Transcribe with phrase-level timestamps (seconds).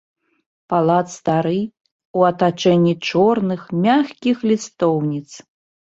[0.71, 1.59] Палац стары,
[2.21, 5.29] у атачэнні чорных, мяккіх лістоўніц.